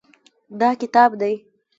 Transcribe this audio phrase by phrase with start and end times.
[0.59, 1.33] دا کتاب دی.